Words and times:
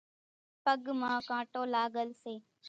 پڳ 0.63 0.81
مان 0.99 1.17
ڪانٽو 1.29 1.61
لاڳل 1.73 2.09
سي۔ 2.21 2.33